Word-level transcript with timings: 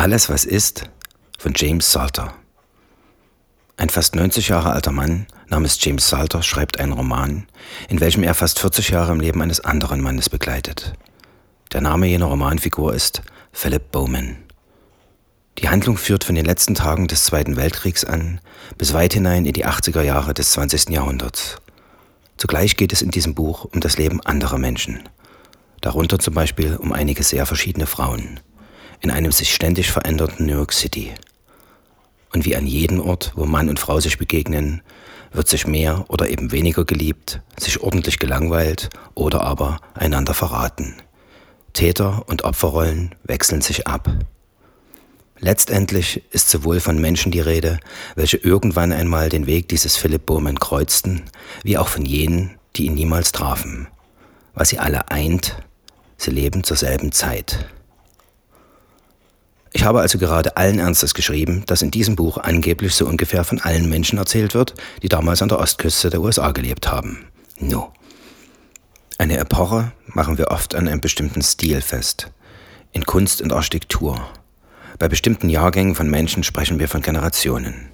Alles, 0.00 0.30
was 0.30 0.46
ist, 0.46 0.84
von 1.38 1.52
James 1.54 1.92
Salter. 1.92 2.32
Ein 3.76 3.90
fast 3.90 4.14
90 4.14 4.48
Jahre 4.48 4.72
alter 4.72 4.92
Mann 4.92 5.26
namens 5.48 5.76
James 5.78 6.08
Salter 6.08 6.42
schreibt 6.42 6.80
einen 6.80 6.94
Roman, 6.94 7.46
in 7.90 8.00
welchem 8.00 8.22
er 8.22 8.32
fast 8.32 8.60
40 8.60 8.88
Jahre 8.88 9.12
im 9.12 9.20
Leben 9.20 9.42
eines 9.42 9.60
anderen 9.60 10.00
Mannes 10.00 10.30
begleitet. 10.30 10.94
Der 11.74 11.82
Name 11.82 12.06
jener 12.06 12.24
Romanfigur 12.24 12.94
ist 12.94 13.20
Philip 13.52 13.92
Bowman. 13.92 14.38
Die 15.58 15.68
Handlung 15.68 15.98
führt 15.98 16.24
von 16.24 16.34
den 16.34 16.46
letzten 16.46 16.74
Tagen 16.74 17.06
des 17.06 17.26
Zweiten 17.26 17.56
Weltkriegs 17.56 18.02
an 18.06 18.40
bis 18.78 18.94
weit 18.94 19.12
hinein 19.12 19.44
in 19.44 19.52
die 19.52 19.66
80er 19.66 20.00
Jahre 20.00 20.32
des 20.32 20.52
20. 20.52 20.88
Jahrhunderts. 20.88 21.58
Zugleich 22.38 22.78
geht 22.78 22.94
es 22.94 23.02
in 23.02 23.10
diesem 23.10 23.34
Buch 23.34 23.66
um 23.66 23.80
das 23.80 23.98
Leben 23.98 24.22
anderer 24.22 24.56
Menschen, 24.56 25.02
darunter 25.82 26.18
zum 26.18 26.32
Beispiel 26.32 26.76
um 26.76 26.94
einige 26.94 27.22
sehr 27.22 27.44
verschiedene 27.44 27.84
Frauen, 27.84 28.40
in 29.00 29.10
einem 29.10 29.32
sich 29.32 29.54
ständig 29.54 29.90
verändernden 29.90 30.46
New 30.46 30.56
York 30.56 30.72
City. 30.72 31.12
Und 32.32 32.44
wie 32.44 32.56
an 32.56 32.66
jedem 32.66 33.00
Ort, 33.00 33.32
wo 33.34 33.44
Mann 33.44 33.68
und 33.68 33.80
Frau 33.80 33.98
sich 34.00 34.18
begegnen, 34.18 34.82
wird 35.32 35.48
sich 35.48 35.66
mehr 35.66 36.04
oder 36.08 36.28
eben 36.28 36.52
weniger 36.52 36.84
geliebt, 36.84 37.40
sich 37.58 37.80
ordentlich 37.80 38.18
gelangweilt 38.18 38.90
oder 39.14 39.42
aber 39.42 39.80
einander 39.94 40.34
verraten. 40.34 40.94
Täter 41.72 42.24
und 42.26 42.44
Opferrollen 42.44 43.14
wechseln 43.24 43.60
sich 43.60 43.86
ab. 43.86 44.10
Letztendlich 45.38 46.22
ist 46.32 46.50
sowohl 46.50 46.80
von 46.80 47.00
Menschen 47.00 47.32
die 47.32 47.40
Rede, 47.40 47.78
welche 48.14 48.36
irgendwann 48.36 48.92
einmal 48.92 49.30
den 49.30 49.46
Weg 49.46 49.68
dieses 49.68 49.96
Philipp 49.96 50.26
Bowman 50.26 50.58
kreuzten, 50.58 51.22
wie 51.62 51.78
auch 51.78 51.88
von 51.88 52.04
jenen, 52.04 52.58
die 52.76 52.86
ihn 52.86 52.94
niemals 52.94 53.32
trafen. 53.32 53.88
Was 54.52 54.68
sie 54.68 54.78
alle 54.78 55.10
eint, 55.10 55.56
sie 56.18 56.30
leben 56.30 56.62
zur 56.62 56.76
selben 56.76 57.12
Zeit. 57.12 57.66
Ich 59.72 59.84
habe 59.84 60.00
also 60.00 60.18
gerade 60.18 60.56
allen 60.56 60.78
Ernstes 60.78 61.14
geschrieben, 61.14 61.64
dass 61.66 61.82
in 61.82 61.90
diesem 61.90 62.16
Buch 62.16 62.38
angeblich 62.38 62.94
so 62.94 63.06
ungefähr 63.06 63.44
von 63.44 63.60
allen 63.60 63.88
Menschen 63.88 64.18
erzählt 64.18 64.54
wird, 64.54 64.74
die 65.02 65.08
damals 65.08 65.42
an 65.42 65.48
der 65.48 65.60
Ostküste 65.60 66.10
der 66.10 66.20
USA 66.20 66.50
gelebt 66.50 66.90
haben. 66.90 67.26
No. 67.58 67.92
Eine 69.18 69.38
Epoche 69.38 69.92
machen 70.06 70.38
wir 70.38 70.50
oft 70.50 70.74
an 70.74 70.88
einem 70.88 71.00
bestimmten 71.00 71.42
Stil 71.42 71.82
fest. 71.82 72.30
In 72.92 73.06
Kunst 73.06 73.42
und 73.42 73.52
Architektur 73.52 74.20
bei 75.00 75.08
bestimmten 75.08 75.48
Jahrgängen 75.48 75.94
von 75.94 76.10
Menschen 76.10 76.44
sprechen 76.44 76.78
wir 76.78 76.86
von 76.86 77.00
Generationen. 77.00 77.88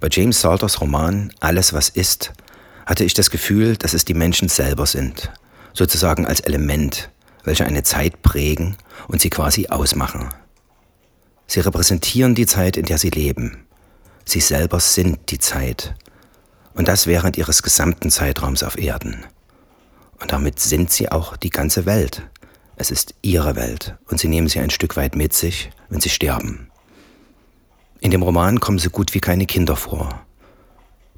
Bei 0.00 0.08
James 0.10 0.40
Salters 0.40 0.80
Roman 0.80 1.30
Alles, 1.40 1.74
was 1.74 1.90
ist, 1.90 2.32
hatte 2.86 3.04
ich 3.04 3.12
das 3.12 3.28
Gefühl, 3.28 3.76
dass 3.76 3.92
es 3.92 4.06
die 4.06 4.14
Menschen 4.14 4.48
selber 4.48 4.86
sind, 4.86 5.30
sozusagen 5.74 6.24
als 6.24 6.40
Element, 6.40 7.10
welche 7.44 7.66
eine 7.66 7.82
Zeit 7.82 8.22
prägen 8.22 8.78
und 9.08 9.20
sie 9.20 9.28
quasi 9.28 9.66
ausmachen. 9.66 10.30
Sie 11.48 11.60
repräsentieren 11.60 12.34
die 12.34 12.46
Zeit, 12.46 12.76
in 12.76 12.84
der 12.84 12.98
sie 12.98 13.08
leben. 13.08 13.66
Sie 14.26 14.40
selber 14.40 14.80
sind 14.80 15.30
die 15.30 15.38
Zeit. 15.38 15.94
Und 16.74 16.88
das 16.88 17.06
während 17.06 17.38
ihres 17.38 17.62
gesamten 17.62 18.10
Zeitraums 18.10 18.62
auf 18.62 18.78
Erden. 18.78 19.24
Und 20.20 20.30
damit 20.30 20.60
sind 20.60 20.92
sie 20.92 21.10
auch 21.10 21.38
die 21.38 21.48
ganze 21.48 21.86
Welt. 21.86 22.22
Es 22.76 22.90
ist 22.90 23.14
ihre 23.22 23.56
Welt 23.56 23.96
und 24.08 24.20
sie 24.20 24.28
nehmen 24.28 24.48
sie 24.48 24.60
ein 24.60 24.70
Stück 24.70 24.96
weit 24.96 25.16
mit 25.16 25.32
sich, 25.32 25.70
wenn 25.88 26.00
sie 26.00 26.10
sterben. 26.10 26.68
In 28.00 28.10
dem 28.10 28.22
Roman 28.22 28.60
kommen 28.60 28.78
so 28.78 28.90
gut 28.90 29.14
wie 29.14 29.20
keine 29.20 29.46
Kinder 29.46 29.74
vor. 29.74 30.24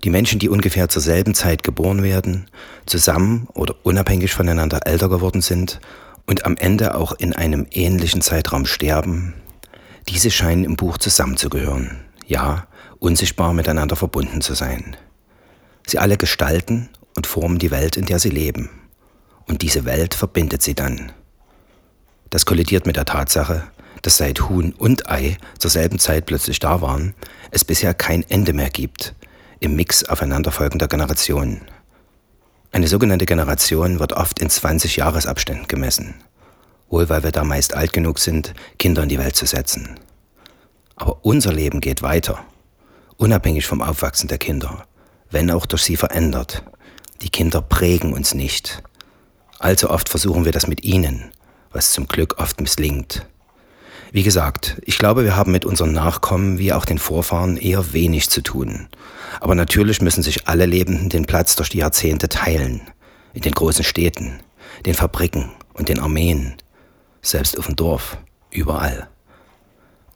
Die 0.05 0.11
Menschen, 0.11 0.39
die 0.39 0.48
ungefähr 0.48 0.89
zur 0.89 1.03
selben 1.03 1.34
Zeit 1.34 1.65
geboren 1.65 2.03
werden, 2.05 2.47
zusammen 2.87 3.48
oder 3.53 3.75
unabhängig 3.83 4.33
voneinander 4.33 4.87
älter 4.87 5.09
geworden 5.09 5.42
sind 5.42 5.81
und 6.27 6.47
am 6.47 6.56
Ende 6.56 6.94
auch 6.94 7.12
in 7.12 7.34
einem 7.34 7.67
ähnlichen 7.70 8.22
Zeitraum 8.22 8.65
sterben, 8.65 9.34
diese 10.11 10.30
scheinen 10.30 10.64
im 10.64 10.77
Buch 10.77 10.98
zusammenzugehören, 10.98 12.00
ja, 12.27 12.66
unsichtbar 12.98 13.55
miteinander 13.55 13.94
verbunden 13.94 14.41
zu 14.41 14.55
sein. 14.55 14.97
Sie 15.86 15.98
alle 15.98 16.16
gestalten 16.16 16.89
und 17.16 17.28
formen 17.28 17.58
die 17.58 17.71
Welt, 17.71 17.97
in 17.97 18.06
der 18.06 18.19
sie 18.19 18.31
leben. 18.31 18.71
Und 19.47 19.62
diese 19.62 19.84
Welt 19.84 20.15
verbindet 20.15 20.62
sie 20.62 20.75
dann. 20.75 21.12
Das 22.28 22.44
kollidiert 22.44 22.87
mit 22.87 22.97
der 22.97 23.04
Tatsache, 23.04 23.65
dass 24.03 24.16
seit 24.16 24.48
Huhn 24.48 24.72
und 24.72 25.09
Ei 25.09 25.37
zur 25.59 25.71
selben 25.71 25.98
Zeit 25.98 26.27
plötzlich 26.27 26.59
da 26.59 26.81
waren, 26.81 27.15
es 27.53 27.65
bisher 27.65 27.94
kein 27.94 28.28
Ende 28.28 28.53
mehr 28.53 28.71
gibt 28.71 29.15
im 29.60 29.77
Mix 29.77 30.04
aufeinanderfolgender 30.04 30.88
Generationen. 30.88 31.60
Eine 32.72 32.88
sogenannte 32.88 33.27
Generation 33.27 34.00
wird 34.00 34.15
oft 34.15 34.41
in 34.41 34.50
20 34.50 34.97
Jahresabständen 34.97 35.69
gemessen, 35.69 36.15
wohl 36.91 37.09
weil 37.09 37.23
wir 37.23 37.33
da 37.33 37.45
meist 37.45 37.75
alt 37.75 37.93
genug 37.93 38.19
sind, 38.19 38.53
Kinder 38.78 39.03
in 39.05 39.09
die 39.09 39.19
Welt 39.19 39.37
zu 39.37 39.47
setzen. 39.47 39.99
Aber 40.97 41.25
unser 41.25 41.53
Leben 41.53 41.81
geht 41.81 42.03
weiter, 42.03 42.45
unabhängig 43.17 43.67
vom 43.67 43.81
Aufwachsen 43.81 44.28
der 44.28 44.39
Kinder, 44.39 44.84
wenn 45.31 45.51
auch 45.51 45.65
durch 45.65 45.83
sie 45.83 45.97
verändert. 45.97 46.62
Die 47.23 47.31
Kinder 47.31 47.62
prägen 47.62 48.12
uns 48.12 48.34
nicht. 48.34 48.83
Allzu 49.59 49.91
oft 49.91 50.09
versuchen 50.09 50.45
wir 50.45 50.53
das 50.53 50.67
mit 50.67 50.84
ihnen, 50.84 51.31
was 51.73 51.93
zum 51.93 52.06
Glück 52.06 52.39
oft 52.39 52.61
misslingt. 52.61 53.27
Wie 54.12 54.25
gesagt, 54.25 54.81
ich 54.84 54.99
glaube, 54.99 55.22
wir 55.22 55.37
haben 55.37 55.53
mit 55.53 55.65
unseren 55.65 55.93
Nachkommen 55.93 56.59
wie 56.59 56.72
auch 56.72 56.84
den 56.84 56.99
Vorfahren 56.99 57.57
eher 57.57 57.93
wenig 57.93 58.28
zu 58.28 58.41
tun. 58.41 58.89
Aber 59.39 59.55
natürlich 59.55 60.01
müssen 60.01 60.25
sich 60.25 60.49
alle 60.49 60.67
Lebenden 60.67 61.11
den 61.11 61.27
Platz 61.27 61.55
durch 61.55 61.69
die 61.69 61.78
Jahrzehnte 61.78 62.28
teilen. 62.28 62.81
In 63.34 63.43
den 63.43 63.53
großen 63.53 63.84
Städten, 63.84 64.41
den 64.84 64.95
Fabriken 64.95 65.51
und 65.75 65.89
den 65.89 66.01
Armeen. 66.01 66.55
Selbst 67.22 67.58
auf 67.58 67.66
dem 67.66 67.76
Dorf. 67.76 68.16
Überall. 68.50 69.08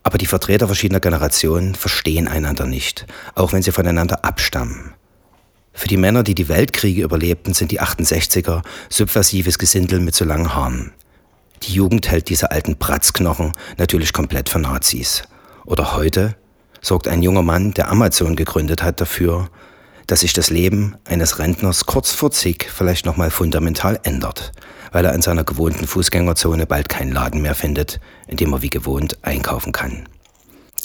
Aber 0.02 0.18
die 0.18 0.26
Vertreter 0.26 0.66
verschiedener 0.66 1.00
Generationen 1.00 1.74
verstehen 1.74 2.28
einander 2.28 2.66
nicht, 2.66 3.06
auch 3.34 3.52
wenn 3.52 3.62
sie 3.62 3.72
voneinander 3.72 4.24
abstammen. 4.24 4.94
Für 5.72 5.88
die 5.88 5.96
Männer, 5.96 6.22
die 6.22 6.34
die 6.34 6.48
Weltkriege 6.48 7.02
überlebten, 7.02 7.52
sind 7.52 7.70
die 7.72 7.80
68er 7.80 8.62
subversives 8.88 9.58
Gesindel 9.58 10.00
mit 10.00 10.14
so 10.14 10.24
langen 10.24 10.54
Haaren. 10.54 10.92
Die 11.62 11.72
Jugend 11.72 12.10
hält 12.10 12.28
diese 12.28 12.50
alten 12.50 12.76
Bratzknochen 12.76 13.52
natürlich 13.76 14.12
komplett 14.12 14.48
für 14.48 14.58
Nazis. 14.58 15.22
Oder 15.64 15.96
heute 15.96 16.36
sorgt 16.80 17.08
ein 17.08 17.22
junger 17.22 17.42
Mann, 17.42 17.72
der 17.72 17.88
Amazon 17.88 18.36
gegründet 18.36 18.82
hat, 18.82 19.00
dafür, 19.00 19.48
dass 20.06 20.20
sich 20.20 20.32
das 20.32 20.50
Leben 20.50 20.96
eines 21.04 21.38
Rentners 21.38 21.86
kurz 21.86 22.12
vor 22.12 22.30
zig 22.30 22.68
vielleicht 22.72 23.06
nochmal 23.06 23.30
fundamental 23.30 23.98
ändert, 24.02 24.52
weil 24.92 25.04
er 25.04 25.14
in 25.14 25.22
seiner 25.22 25.44
gewohnten 25.44 25.86
Fußgängerzone 25.86 26.66
bald 26.66 26.88
keinen 26.88 27.12
Laden 27.12 27.42
mehr 27.42 27.54
findet, 27.54 28.00
in 28.26 28.36
dem 28.36 28.52
er 28.52 28.62
wie 28.62 28.70
gewohnt 28.70 29.18
einkaufen 29.22 29.72
kann. 29.72 30.08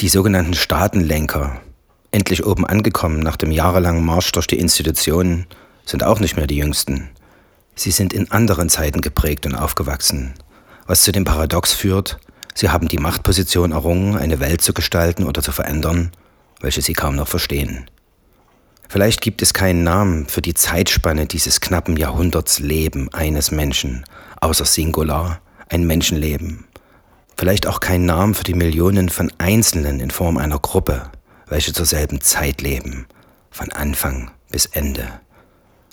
Die 0.02 0.09
sogenannten 0.09 0.53
Staatenlenker, 0.53 1.59
endlich 2.12 2.46
oben 2.46 2.66
angekommen 2.66 3.19
nach 3.19 3.35
dem 3.35 3.52
jahrelangen 3.52 4.06
Marsch 4.06 4.31
durch 4.31 4.47
die 4.47 4.59
Institutionen, 4.59 5.47
sind 5.85 6.03
auch 6.03 6.19
nicht 6.19 6.38
mehr 6.38 6.47
die 6.47 6.58
jüngsten. 6.58 7.09
Sie 7.75 7.91
sind 7.91 8.13
in 8.13 8.31
anderen 8.31 8.69
Zeiten 8.69 9.02
geprägt 9.02 9.46
und 9.46 9.56
aufgewachsen 9.56 10.34
was 10.90 11.03
zu 11.03 11.12
dem 11.12 11.24
Paradox 11.24 11.72
führt, 11.72 12.18
sie 12.56 12.69
haben 12.69 12.88
die 12.88 12.97
Machtposition 12.97 13.74
errungen, 13.74 14.18
eine 14.18 14.40
Welt 14.40 14.63
zu 14.63 14.74
gestalten 14.74 15.24
oder 15.24 15.44
zu 15.44 15.52
verändern, 15.52 16.09
welche 16.62 16.81
sie 16.81 16.94
kaum 16.94 17.16
noch 17.16 17.28
verstehen. 17.28 17.85
Vielleicht 18.92 19.22
gibt 19.22 19.44
es 19.44 19.54
keinen 19.54 19.84
Namen 19.84 20.26
für 20.26 20.42
die 20.42 20.56
Zeitspanne 20.56 21.28
dieses 21.28 21.62
knappen 21.62 21.96
Jahrhunderts 21.96 22.58
Leben 22.58 23.14
eines 23.14 23.52
Menschen, 23.52 24.04
außer 24.42 24.66
Singular, 24.66 25.42
ein 25.70 25.86
Menschenleben. 25.86 26.66
Vielleicht 27.38 27.68
auch 27.68 27.82
keinen 27.82 28.08
Namen 28.08 28.34
für 28.34 28.44
die 28.44 28.56
Millionen 28.56 29.10
von 29.10 29.32
Einzelnen 29.38 30.00
in 30.00 30.10
Form 30.10 30.38
einer 30.38 30.58
Gruppe, 30.58 31.04
welche 31.48 31.72
zur 31.72 31.86
selben 31.86 32.20
Zeit 32.22 32.62
leben, 32.62 33.06
von 33.52 33.72
Anfang 33.72 34.32
bis 34.50 34.66
Ende. 34.66 35.08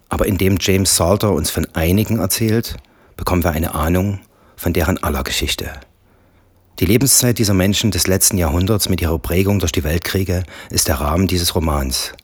Aber 0.08 0.24
indem 0.24 0.56
James 0.58 0.96
Salter 0.96 1.32
uns 1.32 1.50
von 1.50 1.66
einigen 1.74 2.18
erzählt, 2.18 2.78
bekommen 3.18 3.44
wir 3.44 3.50
eine 3.50 3.74
Ahnung, 3.74 4.20
von 4.56 4.72
deren 4.72 5.02
aller 5.02 5.22
Geschichte. 5.22 5.70
Die 6.80 6.86
Lebenszeit 6.86 7.38
dieser 7.38 7.52
Menschen 7.52 7.90
des 7.90 8.06
letzten 8.06 8.38
Jahrhunderts 8.38 8.88
mit 8.88 9.02
ihrer 9.02 9.18
Prägung 9.18 9.58
durch 9.58 9.72
die 9.72 9.84
Weltkriege 9.84 10.44
ist 10.70 10.88
der 10.88 10.98
Rahmen 10.98 11.26
dieses 11.26 11.54
Romans. 11.54 12.14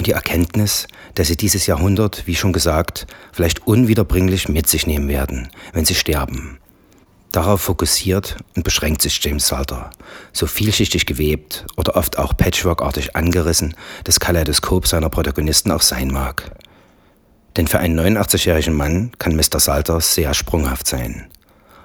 Die 0.00 0.12
Erkenntnis, 0.12 0.86
dass 1.14 1.28
sie 1.28 1.36
dieses 1.36 1.66
Jahrhundert, 1.66 2.26
wie 2.26 2.34
schon 2.34 2.54
gesagt, 2.54 3.06
vielleicht 3.32 3.66
unwiederbringlich 3.66 4.48
mit 4.48 4.66
sich 4.66 4.86
nehmen 4.86 5.08
werden, 5.08 5.48
wenn 5.74 5.84
sie 5.84 5.94
sterben. 5.94 6.58
Darauf 7.32 7.60
fokussiert 7.60 8.38
und 8.56 8.64
beschränkt 8.64 9.02
sich 9.02 9.22
James 9.22 9.46
Salter, 9.46 9.90
so 10.32 10.46
vielschichtig 10.46 11.04
gewebt 11.04 11.66
oder 11.76 11.96
oft 11.96 12.18
auch 12.18 12.36
patchworkartig 12.36 13.14
angerissen 13.14 13.74
das 14.04 14.18
Kaleidoskop 14.18 14.86
seiner 14.86 15.10
Protagonisten 15.10 15.70
auch 15.70 15.82
sein 15.82 16.08
mag. 16.08 16.50
Denn 17.56 17.68
für 17.68 17.78
einen 17.78 18.00
89-jährigen 18.00 18.74
Mann 18.74 19.12
kann 19.18 19.36
Mr. 19.36 19.60
Salter 19.60 20.00
sehr 20.00 20.32
sprunghaft 20.32 20.86
sein. 20.86 21.28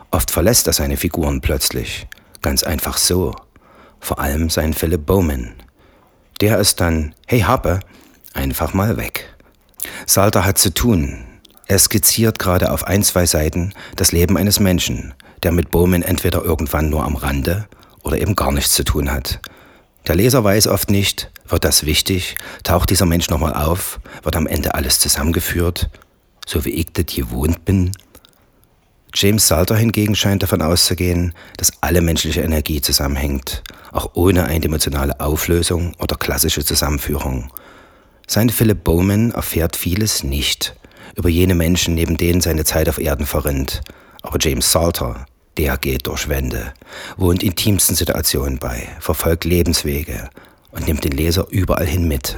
Oft 0.10 0.32
verlässt 0.32 0.68
er 0.68 0.74
seine 0.74 0.96
Figuren 0.96 1.42
plötzlich, 1.42 2.08
ganz 2.42 2.64
einfach 2.64 2.98
so. 2.98 3.36
Vor 4.00 4.20
allem 4.20 4.50
sein 4.50 4.74
Philip 4.74 5.06
Bowman. 5.06 5.54
Der 6.42 6.60
ist 6.60 6.82
dann, 6.82 7.14
hey 7.28 7.42
Harpe, 7.42 7.82
einfach 8.36 8.74
mal 8.74 8.98
weg. 8.98 9.34
Salter 10.06 10.46
hat 10.46 10.58
zu 10.58 10.74
tun. 10.74 11.26
Er 11.68 11.80
skizziert 11.80 12.38
gerade 12.38 12.72
auf 12.72 12.86
ein, 12.86 13.02
zwei 13.04 13.26
Seiten 13.26 13.74
das 13.96 14.12
Leben 14.12 14.38
eines 14.38 14.60
Menschen, 14.60 15.14
der 15.44 15.52
mit 15.52 15.72
Bowman 15.72 16.04
entweder 16.04 16.44
irgendwann 16.44 16.90
nur 16.90 17.04
am 17.04 17.16
Rande 17.16 17.68
oder 18.04 18.20
eben 18.20 18.36
gar 18.36 18.52
nichts 18.52 18.74
zu 18.74 18.84
tun 18.84 19.12
hat. 19.12 19.40
Der 20.08 20.16
Leser 20.16 20.44
weiß 20.44 20.68
oft 20.68 20.92
nicht, 20.92 21.32
wird 21.48 21.66
das 21.66 21.86
wichtig, 21.86 22.36
taucht 22.64 22.92
dieser 22.92 23.08
Mensch 23.08 23.30
nochmal 23.30 23.54
auf, 23.54 24.00
wird 24.22 24.36
am 24.36 24.46
Ende 24.46 24.76
alles 24.76 25.00
zusammengeführt, 25.00 25.90
so 26.46 26.66
wie 26.66 26.70
ich 26.70 26.94
das 26.94 27.08
gewohnt 27.08 27.66
bin. 27.66 27.92
James 29.16 29.48
Salter 29.48 29.76
hingegen 29.78 30.16
scheint 30.16 30.44
davon 30.44 30.62
auszugehen, 30.62 31.34
dass 31.58 31.72
alle 31.82 32.02
menschliche 32.02 32.42
Energie 32.42 32.82
zusammenhängt, 32.82 33.64
auch 33.92 34.12
ohne 34.14 34.44
eindimensionale 34.44 35.20
Auflösung 35.20 35.94
oder 36.00 36.18
klassische 36.18 36.64
Zusammenführung. 36.64 37.50
Sein 38.28 38.50
Philip 38.50 38.84
Bowman 38.84 39.32
erfährt 39.32 39.76
vieles 39.76 40.24
nicht 40.24 40.76
über 41.16 41.30
jene 41.30 41.56
Menschen, 41.56 41.94
neben 41.94 42.18
denen 42.18 42.42
seine 42.42 42.66
Zeit 42.66 42.90
auf 42.90 43.00
Erden 43.00 43.26
verrinnt. 43.26 43.82
Aber 44.22 44.38
James 44.40 44.72
Salter, 44.72 45.26
der 45.58 45.78
geht 45.78 46.08
durch 46.08 46.28
Wände, 46.28 46.74
wohnt 47.18 47.44
intimsten 47.44 47.96
Situationen 47.96 48.60
bei, 48.60 48.88
verfolgt 49.00 49.46
Lebenswege 49.46 50.30
und 50.72 50.88
nimmt 50.88 51.04
den 51.04 51.14
Leser 51.14 51.48
überall 51.50 51.86
hin 51.86 52.08
mit. 52.08 52.38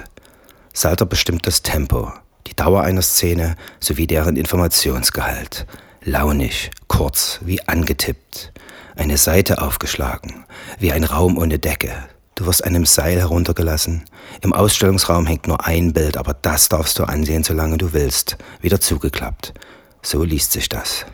Salter 0.74 1.06
bestimmt 1.06 1.48
das 1.48 1.64
Tempo, 1.64 2.12
die 2.46 2.56
Dauer 2.56 2.84
einer 2.84 3.02
Szene 3.02 3.56
sowie 3.80 4.06
deren 4.06 4.36
Informationsgehalt. 4.36 5.66
Launig, 6.04 6.70
kurz, 6.88 7.40
wie 7.44 7.68
angetippt. 7.68 8.54
Eine 8.96 9.18
Seite 9.18 9.62
aufgeschlagen, 9.62 10.46
wie 10.80 10.92
ein 10.92 11.04
Raum 11.04 11.38
ohne 11.38 11.60
Decke. 11.60 11.94
Du 12.38 12.46
wirst 12.46 12.64
einem 12.64 12.86
Seil 12.86 13.18
heruntergelassen. 13.18 14.06
Im 14.42 14.54
Ausstellungsraum 14.54 15.26
hängt 15.26 15.48
nur 15.48 15.66
ein 15.66 15.92
Bild, 15.94 16.18
aber 16.18 16.36
das 16.36 16.70
darfst 16.70 17.00
du 17.00 17.04
ansehen, 17.04 17.44
solange 17.44 17.80
du 17.80 17.94
willst. 17.94 18.38
Wieder 18.62 18.80
zugeklappt. 18.80 19.56
So 20.04 20.24
liest 20.24 20.52
sich 20.52 20.70
das. 20.70 21.08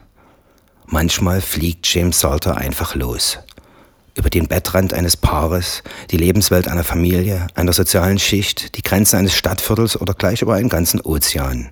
Manchmal 0.85 1.39
fliegt 1.39 1.87
James 1.87 2.19
Salter 2.19 2.57
einfach 2.57 2.95
los. 2.95 3.39
Über 4.15 4.29
den 4.29 4.49
Bettrand 4.49 4.93
eines 4.93 5.15
Paares, 5.15 5.81
die 6.11 6.17
Lebenswelt 6.17 6.67
einer 6.67 6.83
Familie, 6.83 7.47
einer 7.55 7.71
sozialen 7.71 8.19
Schicht, 8.19 8.75
die 8.75 8.83
Grenzen 8.83 9.15
eines 9.15 9.33
Stadtviertels 9.33 9.99
oder 9.99 10.13
gleich 10.13 10.41
über 10.41 10.55
einen 10.55 10.67
ganzen 10.67 10.99
Ozean. 10.99 11.69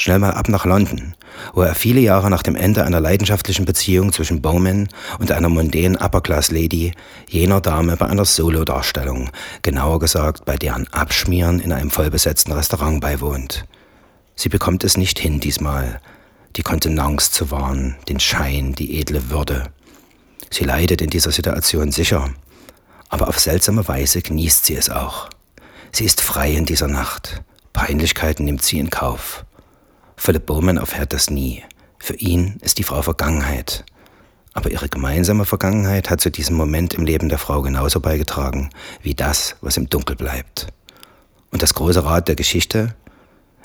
Schnell 0.00 0.18
mal 0.18 0.30
ab 0.30 0.48
nach 0.48 0.64
London, 0.64 1.14
wo 1.52 1.60
er 1.60 1.74
viele 1.74 2.00
Jahre 2.00 2.30
nach 2.30 2.42
dem 2.42 2.56
Ende 2.56 2.84
einer 2.84 3.00
leidenschaftlichen 3.00 3.66
Beziehung 3.66 4.14
zwischen 4.14 4.40
Bowman 4.40 4.88
und 5.18 5.30
einer 5.30 5.50
mondänen 5.50 5.98
Upper-Class-Lady, 5.98 6.94
jener 7.28 7.60
Dame 7.60 7.98
bei 7.98 8.06
einer 8.06 8.24
Solodarstellung, 8.24 9.28
genauer 9.60 9.98
gesagt 9.98 10.46
bei 10.46 10.56
deren 10.56 10.90
Abschmieren 10.90 11.60
in 11.60 11.70
einem 11.70 11.90
vollbesetzten 11.90 12.50
Restaurant 12.54 13.02
beiwohnt. 13.02 13.66
Sie 14.36 14.48
bekommt 14.48 14.84
es 14.84 14.96
nicht 14.96 15.18
hin 15.18 15.38
diesmal, 15.38 16.00
die 16.56 16.62
Kontenance 16.62 17.30
zu 17.30 17.50
wahren, 17.50 17.96
den 18.08 18.20
Schein, 18.20 18.74
die 18.74 18.98
edle 18.98 19.28
Würde. 19.28 19.64
Sie 20.48 20.64
leidet 20.64 21.02
in 21.02 21.10
dieser 21.10 21.30
Situation 21.30 21.92
sicher, 21.92 22.30
aber 23.10 23.28
auf 23.28 23.38
seltsame 23.38 23.86
Weise 23.86 24.22
genießt 24.22 24.64
sie 24.64 24.76
es 24.76 24.88
auch. 24.88 25.28
Sie 25.92 26.06
ist 26.06 26.22
frei 26.22 26.52
in 26.52 26.64
dieser 26.64 26.88
Nacht. 26.88 27.42
Peinlichkeiten 27.74 28.46
nimmt 28.46 28.62
sie 28.62 28.78
in 28.78 28.88
Kauf. 28.88 29.44
Philipp 30.20 30.44
Bowman 30.44 30.76
erfährt 30.76 31.14
das 31.14 31.30
nie. 31.30 31.64
Für 31.98 32.14
ihn 32.14 32.58
ist 32.60 32.76
die 32.76 32.82
Frau 32.82 33.00
Vergangenheit. 33.00 33.86
Aber 34.52 34.70
ihre 34.70 34.90
gemeinsame 34.90 35.46
Vergangenheit 35.46 36.10
hat 36.10 36.20
zu 36.20 36.30
diesem 36.30 36.56
Moment 36.56 36.92
im 36.92 37.06
Leben 37.06 37.30
der 37.30 37.38
Frau 37.38 37.62
genauso 37.62 38.00
beigetragen 38.00 38.68
wie 39.00 39.14
das, 39.14 39.56
was 39.62 39.78
im 39.78 39.88
Dunkel 39.88 40.16
bleibt. 40.16 40.66
Und 41.50 41.62
das 41.62 41.72
große 41.72 42.04
Rad 42.04 42.28
der 42.28 42.34
Geschichte? 42.34 42.94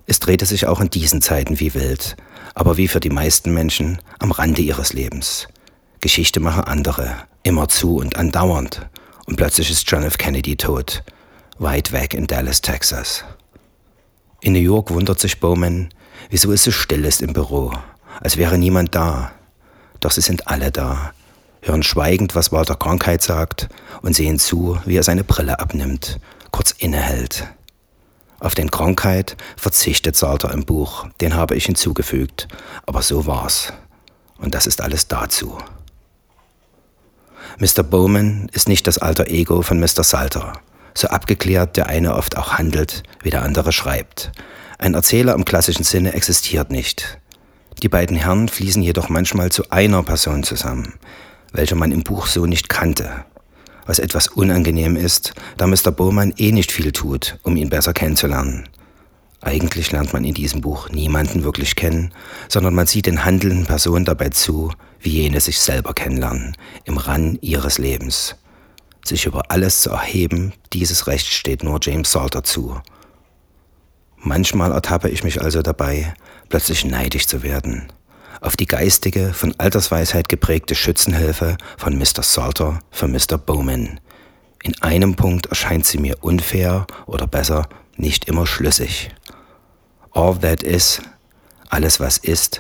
Es 0.05 0.19
drehte 0.19 0.45
sich 0.45 0.65
auch 0.65 0.79
in 0.79 0.89
diesen 0.89 1.21
Zeiten 1.21 1.59
wie 1.59 1.73
wild, 1.73 2.15
aber 2.53 2.77
wie 2.77 2.87
für 2.87 3.01
die 3.01 3.09
meisten 3.09 3.53
Menschen 3.53 3.99
am 4.19 4.31
Rande 4.31 4.61
ihres 4.61 4.93
Lebens. 4.93 5.49
Geschichte 5.99 6.39
machen 6.39 6.63
andere, 6.63 7.17
immerzu 7.43 7.97
und 7.97 8.15
andauernd. 8.15 8.87
Und 9.25 9.35
plötzlich 9.35 9.69
ist 9.69 9.91
John 9.91 10.03
F. 10.03 10.17
Kennedy 10.17 10.55
tot, 10.55 11.03
weit 11.57 11.91
weg 11.91 12.13
in 12.13 12.27
Dallas, 12.27 12.61
Texas. 12.61 13.25
In 14.39 14.53
New 14.53 14.59
York 14.59 14.89
wundert 14.91 15.19
sich 15.19 15.41
Bowman, 15.41 15.89
wieso 16.29 16.51
es 16.51 16.63
so 16.63 16.71
still 16.71 17.05
ist 17.05 17.21
im 17.21 17.33
Büro, 17.33 17.71
als 18.21 18.37
wäre 18.37 18.57
niemand 18.57 18.95
da. 18.95 19.31
Doch 19.99 20.11
sie 20.11 20.21
sind 20.21 20.47
alle 20.47 20.71
da, 20.71 21.11
hören 21.61 21.83
schweigend, 21.83 22.35
was 22.35 22.51
Walter 22.51 22.75
Krankheit 22.75 23.21
sagt 23.21 23.69
und 24.01 24.15
sehen 24.15 24.39
zu, 24.39 24.79
wie 24.85 24.97
er 24.97 25.03
seine 25.03 25.23
Brille 25.23 25.59
abnimmt, 25.59 26.19
kurz 26.51 26.71
innehält, 26.71 27.47
auf 28.39 28.53
den 28.53 28.69
Krankheit 28.69 29.37
verzichtet 29.55 30.15
Salter 30.15 30.51
im 30.51 30.65
Buch, 30.65 31.07
den 31.21 31.35
habe 31.35 31.55
ich 31.55 31.65
hinzugefügt, 31.65 32.47
aber 32.85 33.01
so 33.01 33.25
war's. 33.25 33.73
Und 34.37 34.53
das 34.53 34.67
ist 34.67 34.81
alles 34.81 35.07
dazu. 35.07 35.57
Mr. 37.57 37.83
Bowman 37.83 38.49
ist 38.51 38.67
nicht 38.67 38.85
das 38.87 38.97
alter 38.97 39.27
Ego 39.27 39.61
von 39.61 39.79
Mr. 39.79 40.03
Salter, 40.03 40.53
so 40.93 41.07
abgeklärt 41.07 41.77
der 41.77 41.87
eine 41.87 42.13
oft 42.13 42.37
auch 42.37 42.53
handelt, 42.53 43.03
wie 43.23 43.29
der 43.29 43.41
andere 43.41 43.71
schreibt. 43.71 44.31
Ein 44.77 44.93
Erzähler 44.93 45.33
im 45.33 45.45
klassischen 45.45 45.83
Sinne 45.83 46.13
existiert 46.13 46.71
nicht. 46.71 47.19
Die 47.81 47.89
beiden 47.89 48.17
Herren 48.17 48.47
fließen 48.47 48.81
jedoch 48.81 49.09
manchmal 49.09 49.51
zu 49.51 49.69
einer 49.71 50.03
Person 50.03 50.43
zusammen, 50.43 50.93
welche 51.51 51.75
man 51.75 51.91
im 51.91 52.03
Buch 52.03 52.27
so 52.27 52.45
nicht 52.45 52.69
kannte 52.69 53.25
was 53.85 53.99
etwas 53.99 54.27
unangenehm 54.27 54.95
ist, 54.95 55.33
da 55.57 55.67
Mr. 55.67 55.91
Bowman 55.91 56.33
eh 56.37 56.51
nicht 56.51 56.71
viel 56.71 56.91
tut, 56.91 57.37
um 57.43 57.55
ihn 57.55 57.69
besser 57.69 57.93
kennenzulernen. 57.93 58.67
Eigentlich 59.41 59.91
lernt 59.91 60.11
man 60.11 60.23
in 60.23 60.33
diesem 60.33 60.61
Buch 60.61 60.89
niemanden 60.89 61.43
wirklich 61.43 61.75
kennen, 61.75 62.11
sondern 62.49 62.73
man 62.73 62.87
sieht 62.87 63.05
den 63.05 63.25
handelnden 63.25 63.65
Personen 63.65 64.05
dabei 64.05 64.29
zu, 64.29 64.71
wie 64.99 65.09
jene 65.09 65.39
sich 65.39 65.59
selber 65.59 65.93
kennenlernen, 65.93 66.57
im 66.83 66.97
Rang 66.97 67.37
ihres 67.41 67.77
Lebens. 67.77 68.35
Sich 69.03 69.27
über 69.27 69.51
alles 69.51 69.81
zu 69.81 69.91
erheben, 69.91 70.53
dieses 70.73 71.05
Recht 71.05 71.27
steht 71.27 71.63
nur 71.63 71.79
James 71.79 72.11
Salter 72.11 72.43
zu. 72.43 72.81
Manchmal 74.25 74.73
ertappe 74.73 75.07
ich 75.07 75.23
mich 75.23 75.41
also 75.41 75.61
dabei, 75.61 76.13
plötzlich 76.49 76.83
neidisch 76.83 77.27
zu 77.27 77.43
werden 77.43 77.87
auf 78.45 78.55
die 78.55 78.67
geistige, 78.67 79.33
von 79.33 79.55
Altersweisheit 79.57 80.29
geprägte 80.29 80.75
Schützenhilfe 80.75 81.57
von 81.77 81.97
Mr. 81.97 82.21
Salter 82.21 82.79
für 82.91 83.07
Mr. 83.07 83.37
Bowman. 83.37 83.99
In 84.61 84.79
einem 84.81 85.15
Punkt 85.15 85.47
erscheint 85.47 85.85
sie 85.85 85.97
mir 85.97 86.17
unfair 86.21 86.85
oder 87.07 87.27
besser 87.27 87.67
nicht 87.97 88.25
immer 88.25 88.45
schlüssig. 88.45 89.09
All 90.11 90.37
that 90.39 90.63
is, 90.63 91.01
alles 91.69 91.99
was 91.99 92.17
ist, 92.17 92.59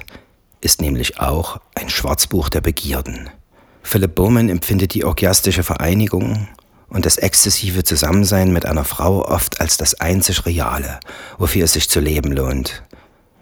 ist 0.61 0.81
nämlich 0.81 1.19
auch 1.19 1.59
ein 1.75 1.89
Schwarzbuch 1.89 2.49
der 2.49 2.61
Begierden. 2.61 3.29
Philip 3.83 4.15
Bowman 4.15 4.49
empfindet 4.49 4.95
die 4.95 5.05
orgiastische 5.05 5.63
Vereinigung 5.63 6.47
und 6.95 7.05
das 7.05 7.17
exzessive 7.17 7.83
Zusammensein 7.83 8.53
mit 8.53 8.65
einer 8.65 8.85
Frau 8.85 9.25
oft 9.25 9.59
als 9.59 9.75
das 9.75 9.99
einzig 9.99 10.45
Reale, 10.45 11.01
wofür 11.37 11.65
es 11.65 11.73
sich 11.73 11.89
zu 11.89 11.99
leben 11.99 12.31
lohnt. 12.31 12.83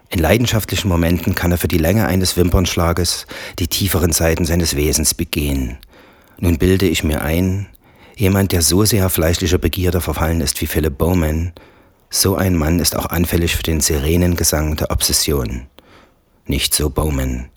In 0.09 0.17
leidenschaftlichen 0.17 0.89
Momenten 0.89 1.35
kann 1.35 1.51
er 1.51 1.59
für 1.59 1.67
die 1.67 1.77
Länge 1.77 2.07
eines 2.07 2.35
Wimpernschlages 2.35 3.27
die 3.59 3.67
tieferen 3.67 4.11
Seiten 4.11 4.45
seines 4.45 4.75
Wesens 4.75 5.13
begehen. 5.13 5.77
Nun 6.39 6.57
bilde 6.57 6.87
ich 6.87 7.03
mir 7.03 7.21
ein, 7.21 7.67
jemand, 8.15 8.53
der 8.53 8.63
so 8.63 8.85
sehr 8.85 9.07
fleischlicher 9.11 9.59
Begierde 9.59 10.01
verfallen 10.01 10.41
ist 10.41 10.59
wie 10.59 10.67
Philip 10.67 10.97
Bowman, 10.97 11.53
so 12.09 12.35
ein 12.35 12.55
Mann 12.55 12.79
ist 12.79 12.95
auch 12.95 13.05
anfällig 13.05 13.55
für 13.55 13.63
den 13.63 13.81
Sirenengesang 13.81 14.77
der 14.77 14.89
Obsession. 14.89 15.67
Nicht 16.47 16.73
so 16.73 16.89
Bowman. 16.89 17.49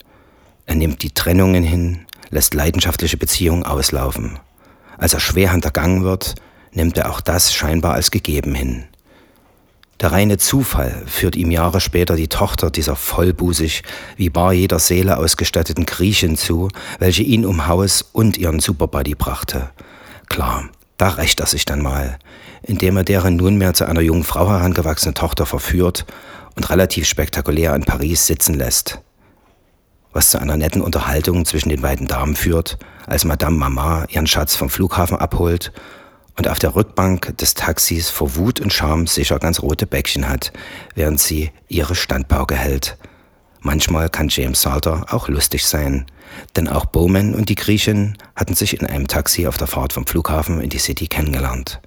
Er 0.67 0.75
nimmt 0.75 1.01
die 1.01 1.11
Trennungen 1.11 1.63
hin, 1.63 2.05
lässt 2.29 2.53
leidenschaftliche 2.53 3.17
Beziehungen 3.17 3.63
auslaufen. 3.63 4.37
Als 4.97 5.13
er 5.13 5.19
schwer 5.19 5.51
hintergangen 5.51 6.03
wird, 6.03 6.35
nimmt 6.71 6.97
er 6.97 7.11
auch 7.11 7.21
das 7.21 7.53
scheinbar 7.53 7.93
als 7.93 8.11
gegeben 8.11 8.55
hin. 8.55 8.85
Der 9.99 10.11
reine 10.11 10.37
Zufall 10.37 11.03
führt 11.07 11.35
ihm 11.35 11.49
Jahre 11.49 11.81
später 11.81 12.15
die 12.15 12.27
Tochter 12.27 12.69
dieser 12.69 12.95
vollbusig, 12.95 13.81
wie 14.15 14.29
bar 14.29 14.53
jeder 14.53 14.77
Seele 14.77 15.17
ausgestatteten 15.17 15.87
Griechin 15.87 16.37
zu, 16.37 16.69
welche 16.99 17.23
ihn 17.23 17.45
um 17.47 17.65
Haus 17.65 18.03
und 18.13 18.37
ihren 18.37 18.59
Superbody 18.59 19.15
brachte. 19.15 19.71
Klar, 20.29 20.69
da 20.97 21.09
rächt 21.09 21.39
er 21.39 21.47
sich 21.47 21.65
dann 21.65 21.81
mal, 21.81 22.19
indem 22.61 22.97
er 22.97 23.05
deren 23.05 23.37
nunmehr 23.37 23.73
zu 23.73 23.85
einer 23.85 24.01
jungen 24.01 24.23
Frau 24.23 24.49
herangewachsene 24.49 25.15
Tochter 25.15 25.47
verführt 25.47 26.05
und 26.55 26.69
relativ 26.69 27.07
spektakulär 27.07 27.73
in 27.73 27.83
Paris 27.83 28.27
sitzen 28.27 28.53
lässt. 28.53 28.99
Was 30.13 30.29
zu 30.29 30.39
einer 30.39 30.57
netten 30.57 30.81
Unterhaltung 30.81 31.45
zwischen 31.45 31.69
den 31.69 31.81
beiden 31.81 32.07
Damen 32.07 32.35
führt, 32.35 32.77
als 33.07 33.25
Madame 33.25 33.57
Mama 33.57 34.05
ihren 34.09 34.27
Schatz 34.27 34.55
vom 34.55 34.69
Flughafen 34.69 35.17
abholt 35.17 35.71
und 36.37 36.47
auf 36.47 36.59
der 36.59 36.75
Rückbank 36.75 37.35
des 37.37 37.55
Taxis 37.55 38.09
vor 38.09 38.35
Wut 38.35 38.59
und 38.59 38.71
Scham 38.71 39.07
sicher 39.07 39.39
ganz 39.39 39.61
rote 39.61 39.87
Bäckchen 39.87 40.29
hat, 40.29 40.53
während 40.93 41.19
sie 41.19 41.51
ihre 41.67 41.95
Standpauke 41.95 42.55
hält. 42.55 42.97
Manchmal 43.61 44.09
kann 44.09 44.29
James 44.29 44.61
Salter 44.61 45.05
auch 45.09 45.29
lustig 45.29 45.65
sein, 45.65 46.05
denn 46.55 46.67
auch 46.67 46.85
Bowman 46.85 47.33
und 47.33 47.49
die 47.49 47.55
Griechin 47.55 48.15
hatten 48.35 48.53
sich 48.53 48.79
in 48.79 48.85
einem 48.85 49.07
Taxi 49.07 49.47
auf 49.47 49.57
der 49.57 49.67
Fahrt 49.67 49.93
vom 49.93 50.05
Flughafen 50.05 50.61
in 50.61 50.69
die 50.69 50.77
City 50.77 51.07
kennengelernt. 51.07 51.81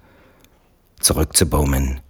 Zurück 0.99 1.35
zu 1.35 1.45
Bowman. 1.45 2.01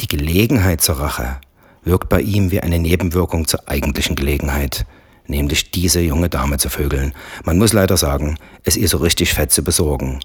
Die 0.00 0.08
Gelegenheit 0.08 0.80
zur 0.80 0.98
Rache 0.98 1.40
wirkt 1.84 2.08
bei 2.08 2.20
ihm 2.20 2.50
wie 2.50 2.60
eine 2.60 2.78
Nebenwirkung 2.78 3.46
zur 3.46 3.68
eigentlichen 3.68 4.16
Gelegenheit, 4.16 4.86
nämlich 5.28 5.70
diese 5.70 6.00
junge 6.00 6.28
Dame 6.28 6.58
zu 6.58 6.68
vögeln. 6.68 7.12
Man 7.44 7.58
muss 7.58 7.72
leider 7.72 7.96
sagen, 7.96 8.38
es 8.62 8.76
ihr 8.76 8.88
so 8.88 8.98
richtig 8.98 9.32
fett 9.34 9.52
zu 9.52 9.62
besorgen. 9.62 10.20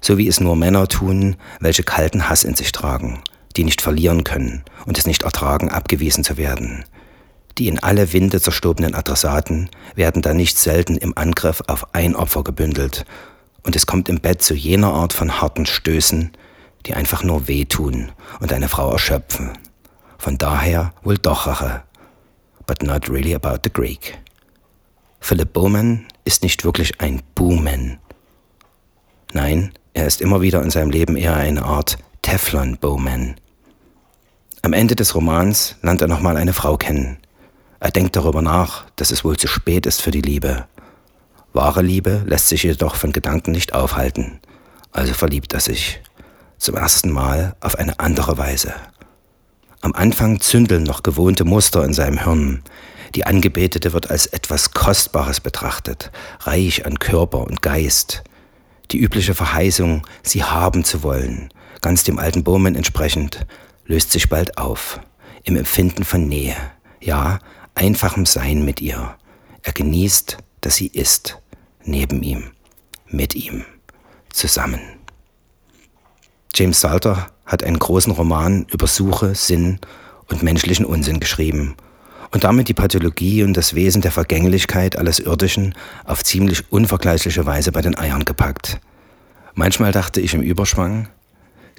So 0.00 0.18
wie 0.18 0.28
es 0.28 0.40
nur 0.40 0.56
Männer 0.56 0.88
tun, 0.88 1.36
welche 1.60 1.82
kalten 1.82 2.28
Hass 2.28 2.44
in 2.44 2.54
sich 2.54 2.72
tragen, 2.72 3.20
die 3.56 3.64
nicht 3.64 3.80
verlieren 3.80 4.24
können 4.24 4.64
und 4.84 4.98
es 4.98 5.06
nicht 5.06 5.22
ertragen, 5.22 5.70
abgewiesen 5.70 6.24
zu 6.24 6.36
werden. 6.36 6.84
Die 7.58 7.68
in 7.68 7.78
alle 7.78 8.12
Winde 8.12 8.40
zerstobenen 8.40 8.94
Adressaten 8.94 9.70
werden 9.94 10.20
dann 10.20 10.36
nicht 10.36 10.58
selten 10.58 10.96
im 10.96 11.16
Angriff 11.16 11.62
auf 11.66 11.94
ein 11.94 12.14
Opfer 12.14 12.44
gebündelt. 12.44 13.06
Und 13.62 13.74
es 13.74 13.86
kommt 13.86 14.08
im 14.08 14.20
Bett 14.20 14.42
zu 14.42 14.54
jener 14.54 14.92
Art 14.92 15.12
von 15.12 15.40
harten 15.40 15.64
Stößen, 15.64 16.32
die 16.84 16.94
einfach 16.94 17.24
nur 17.24 17.48
wehtun 17.48 18.12
und 18.40 18.52
eine 18.52 18.68
Frau 18.68 18.92
erschöpfen. 18.92 19.52
Von 20.18 20.38
daher 20.38 20.92
wohl 21.02 21.18
doch 21.18 21.46
Rache. 21.46 21.82
But 22.66 22.82
not 22.82 23.08
really 23.08 23.34
about 23.34 23.60
the 23.64 23.72
Greek. 23.72 24.18
Philip 25.26 25.52
Bowman 25.52 26.06
ist 26.24 26.44
nicht 26.44 26.64
wirklich 26.64 27.00
ein 27.00 27.20
Bowman. 27.34 27.98
Nein, 29.32 29.72
er 29.92 30.06
ist 30.06 30.20
immer 30.20 30.40
wieder 30.40 30.62
in 30.62 30.70
seinem 30.70 30.90
Leben 30.90 31.16
eher 31.16 31.34
eine 31.34 31.64
Art 31.64 31.98
Teflon 32.22 32.76
Bowman. 32.76 33.34
Am 34.62 34.72
Ende 34.72 34.94
des 34.94 35.16
Romans 35.16 35.74
lernt 35.82 36.00
er 36.00 36.06
nochmal 36.06 36.36
eine 36.36 36.52
Frau 36.52 36.76
kennen, 36.76 37.18
er 37.80 37.90
denkt 37.90 38.14
darüber 38.14 38.40
nach, 38.40 38.88
dass 38.94 39.10
es 39.10 39.24
wohl 39.24 39.36
zu 39.36 39.48
spät 39.48 39.84
ist 39.84 40.00
für 40.00 40.12
die 40.12 40.20
Liebe. 40.20 40.68
Wahre 41.52 41.82
Liebe 41.82 42.22
lässt 42.24 42.46
sich 42.46 42.62
jedoch 42.62 42.94
von 42.94 43.12
Gedanken 43.12 43.50
nicht 43.50 43.74
aufhalten, 43.74 44.38
also 44.92 45.12
verliebt 45.12 45.52
er 45.54 45.60
sich. 45.60 46.00
Zum 46.56 46.76
ersten 46.76 47.10
Mal 47.10 47.56
auf 47.58 47.74
eine 47.80 47.98
andere 47.98 48.38
Weise. 48.38 48.74
Am 49.80 49.92
Anfang 49.92 50.40
zündeln 50.40 50.84
noch 50.84 51.02
gewohnte 51.02 51.44
Muster 51.44 51.84
in 51.84 51.94
seinem 51.94 52.22
Hirn. 52.22 52.62
Die 53.14 53.24
Angebetete 53.24 53.92
wird 53.92 54.10
als 54.10 54.26
etwas 54.26 54.72
Kostbares 54.72 55.40
betrachtet, 55.40 56.10
reich 56.40 56.84
an 56.86 56.98
Körper 56.98 57.40
und 57.40 57.62
Geist. 57.62 58.24
Die 58.90 58.98
übliche 58.98 59.34
Verheißung, 59.34 60.06
sie 60.22 60.44
haben 60.44 60.84
zu 60.84 61.02
wollen, 61.02 61.50
ganz 61.80 62.04
dem 62.04 62.18
alten 62.18 62.44
Bowman 62.44 62.74
entsprechend, 62.74 63.46
löst 63.84 64.12
sich 64.12 64.28
bald 64.28 64.58
auf, 64.58 65.00
im 65.44 65.56
Empfinden 65.56 66.04
von 66.04 66.26
Nähe, 66.26 66.56
ja, 67.00 67.38
einfachem 67.74 68.26
Sein 68.26 68.64
mit 68.64 68.80
ihr. 68.80 69.16
Er 69.62 69.72
genießt, 69.72 70.38
dass 70.60 70.76
sie 70.76 70.88
ist, 70.88 71.38
neben 71.84 72.22
ihm, 72.22 72.52
mit 73.08 73.34
ihm, 73.34 73.64
zusammen. 74.30 74.80
James 76.54 76.80
Salter 76.80 77.28
hat 77.44 77.62
einen 77.62 77.78
großen 77.78 78.12
Roman 78.12 78.66
über 78.72 78.86
Suche, 78.86 79.34
Sinn 79.34 79.78
und 80.28 80.42
menschlichen 80.42 80.86
Unsinn 80.86 81.20
geschrieben 81.20 81.76
und 82.30 82.44
damit 82.44 82.68
die 82.68 82.74
Pathologie 82.74 83.42
und 83.42 83.54
das 83.54 83.74
Wesen 83.74 84.02
der 84.02 84.12
Vergänglichkeit 84.12 84.96
alles 84.96 85.18
Irdischen 85.18 85.74
auf 86.04 86.24
ziemlich 86.24 86.70
unvergleichliche 86.70 87.46
Weise 87.46 87.72
bei 87.72 87.82
den 87.82 87.96
Eiern 87.96 88.24
gepackt. 88.24 88.78
Manchmal 89.54 89.92
dachte 89.92 90.20
ich 90.20 90.34
im 90.34 90.42
Überschwang, 90.42 91.08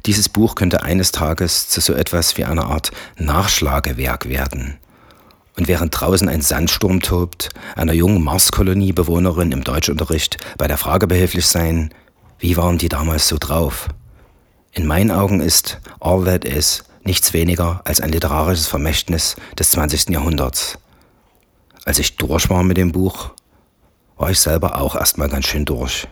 dieses 0.05 0.29
Buch 0.29 0.55
könnte 0.55 0.83
eines 0.83 1.11
Tages 1.11 1.69
zu 1.69 1.81
so 1.81 1.93
etwas 1.93 2.37
wie 2.37 2.45
einer 2.45 2.65
Art 2.65 2.91
Nachschlagewerk 3.17 4.29
werden. 4.29 4.77
Und 5.57 5.67
während 5.67 5.99
draußen 5.99 6.29
ein 6.29 6.41
Sandsturm 6.41 7.01
tobt, 7.01 7.49
einer 7.75 7.93
jungen 7.93 8.23
Marskoloniebewohnerin 8.23 9.51
im 9.51 9.63
Deutschunterricht 9.63 10.37
bei 10.57 10.67
der 10.67 10.77
Frage 10.77 11.07
behilflich 11.07 11.47
sein, 11.47 11.91
wie 12.39 12.57
waren 12.57 12.77
die 12.77 12.89
damals 12.89 13.27
so 13.27 13.37
drauf? 13.39 13.89
In 14.71 14.85
meinen 14.85 15.09
Augen 15.09 15.41
ist 15.41 15.79
All 15.99 16.23
That 16.25 16.45
Is 16.45 16.83
nichts 17.07 17.33
weniger 17.33 17.81
als 17.85 17.99
ein 17.99 18.11
literarisches 18.11 18.67
Vermächtnis 18.67 19.35
des 19.57 19.71
20. 19.71 20.09
Jahrhunderts. 20.09 20.77
Als 21.83 21.97
ich 21.97 22.17
durch 22.17 22.49
war 22.51 22.61
mit 22.61 22.77
dem 22.77 22.91
Buch, 22.91 23.31
war 24.17 24.29
ich 24.29 24.39
selber 24.39 24.79
auch 24.79 24.95
erstmal 24.95 25.29
ganz 25.29 25.47
schön 25.47 25.65
durch. 25.65 26.07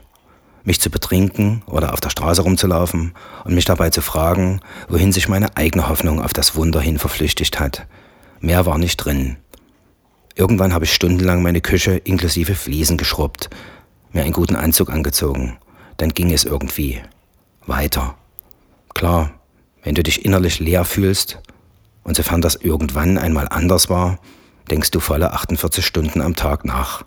Mich 0.64 0.82
zu 0.82 0.90
betrinken 0.90 1.62
oder 1.68 1.94
auf 1.94 2.02
der 2.02 2.10
Straße 2.10 2.42
rumzulaufen 2.42 3.14
und 3.44 3.54
mich 3.54 3.66
dabei 3.66 3.92
zu 3.92 4.02
fragen, 4.02 4.62
wohin 4.90 5.12
sich 5.12 5.30
meine 5.30 5.56
eigene 5.56 5.88
Hoffnung 5.88 6.20
auf 6.20 6.34
das 6.34 6.56
Wunder 6.56 6.82
hin 6.82 6.98
verflüchtigt 6.98 7.60
hat– 7.60 7.86
Mehr 8.46 8.68
war 8.68 8.78
nicht 8.78 8.98
drin. 8.98 9.38
Irgendwann 10.36 10.72
habe 10.72 10.86
ich 10.86 10.94
stundenlang 10.94 11.42
meine 11.42 11.62
Küche 11.62 11.98
inklusive 11.98 12.54
Fliesen 12.54 12.96
geschrubbt, 12.96 13.50
mir 14.12 14.22
einen 14.22 14.34
guten 14.34 14.56
Anzug 14.56 14.92
angezogen. 14.92 15.58
Dann 15.98 16.10
ging 16.10 16.32
es 16.32 16.44
irgendwie 16.44 17.02
weiter. 17.66 18.16
Klar, 18.94 19.32
wenn 19.86 19.96
du 19.96 20.04
dich 20.04 20.26
innerlich 20.26 20.60
leer 20.60 20.84
fühlst, 20.84 21.40
und 22.04 22.18
sofern 22.18 22.42
das 22.42 22.56
irgendwann 22.56 23.18
einmal 23.18 23.48
anders 23.50 23.90
war, 23.90 24.20
denkst 24.70 24.92
du 24.92 25.00
volle 25.00 25.32
48 25.32 25.86
Stunden 25.86 26.22
am 26.22 26.36
Tag 26.36 26.66
nach. 26.66 27.04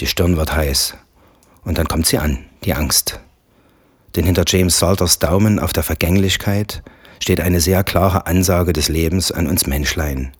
Die 0.00 0.06
Stirn 0.06 0.36
wird 0.36 0.54
heiß. 0.54 0.94
Und 1.64 1.78
dann 1.78 1.88
kommt 1.88 2.06
sie 2.06 2.18
an, 2.18 2.44
die 2.64 2.74
Angst. 2.74 3.20
Denn 4.14 4.24
hinter 4.24 4.44
James 4.46 4.78
Salters 4.78 5.18
Daumen 5.18 5.58
auf 5.58 5.72
der 5.72 5.82
Vergänglichkeit 5.82 6.82
steht 7.20 7.40
eine 7.40 7.60
sehr 7.60 7.82
klare 7.82 8.26
Ansage 8.26 8.72
des 8.72 8.88
Lebens 8.88 9.32
an 9.32 9.46
uns 9.46 9.66
Menschlein 9.66 10.32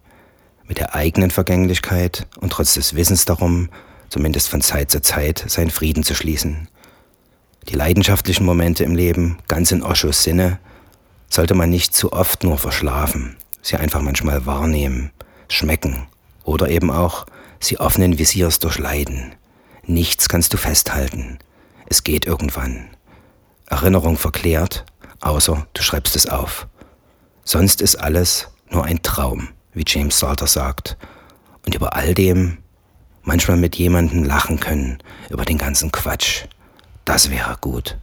mit 0.68 0.78
der 0.78 0.94
eigenen 0.94 1.30
Vergänglichkeit 1.30 2.26
und 2.40 2.50
trotz 2.52 2.74
des 2.74 2.94
Wissens 2.94 3.24
darum, 3.24 3.68
zumindest 4.08 4.48
von 4.48 4.60
Zeit 4.60 4.90
zu 4.90 5.00
Zeit, 5.00 5.44
seinen 5.46 5.70
Frieden 5.70 6.02
zu 6.02 6.14
schließen. 6.14 6.68
Die 7.68 7.74
leidenschaftlichen 7.74 8.44
Momente 8.44 8.84
im 8.84 8.94
Leben, 8.94 9.38
ganz 9.48 9.72
in 9.72 9.82
Oshos 9.82 10.22
Sinne, 10.22 10.58
sollte 11.28 11.54
man 11.54 11.70
nicht 11.70 11.94
zu 11.94 12.12
oft 12.12 12.44
nur 12.44 12.58
verschlafen, 12.58 13.36
sie 13.62 13.76
einfach 13.76 14.00
manchmal 14.00 14.46
wahrnehmen, 14.46 15.12
schmecken 15.48 16.06
oder 16.44 16.68
eben 16.68 16.90
auch 16.90 17.26
sie 17.60 17.78
offenen 17.78 18.18
Visiers 18.18 18.58
durchleiden. 18.58 19.34
Nichts 19.84 20.28
kannst 20.28 20.52
du 20.52 20.56
festhalten. 20.56 21.38
Es 21.86 22.04
geht 22.04 22.26
irgendwann. 22.26 22.88
Erinnerung 23.66 24.16
verklärt, 24.16 24.84
außer 25.20 25.66
du 25.72 25.82
schreibst 25.82 26.16
es 26.16 26.26
auf. 26.26 26.66
Sonst 27.44 27.80
ist 27.80 27.96
alles 27.96 28.48
nur 28.70 28.84
ein 28.84 29.02
Traum 29.02 29.48
wie 29.76 29.84
James 29.86 30.18
Salter 30.18 30.46
sagt. 30.46 30.96
Und 31.64 31.74
über 31.74 31.94
all 31.94 32.14
dem 32.14 32.58
manchmal 33.22 33.56
mit 33.56 33.76
jemandem 33.76 34.24
lachen 34.24 34.58
können, 34.58 34.98
über 35.30 35.44
den 35.44 35.58
ganzen 35.58 35.92
Quatsch. 35.92 36.44
Das 37.04 37.30
wäre 37.30 37.56
gut. 37.60 37.98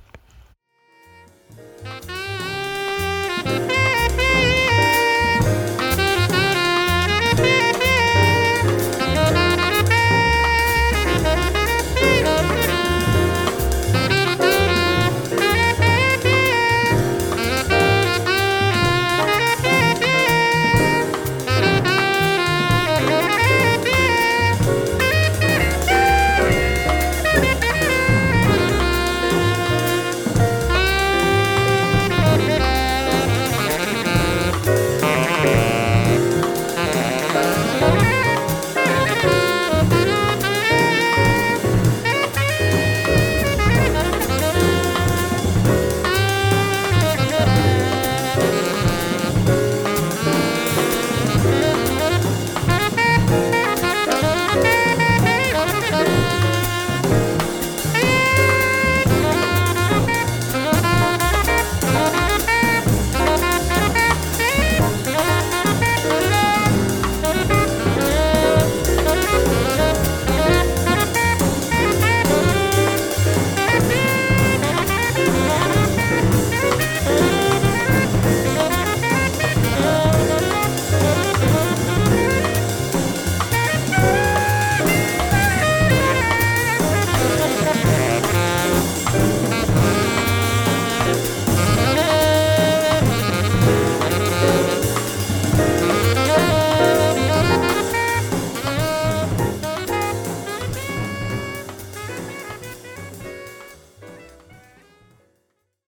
Bye. 3.44 3.83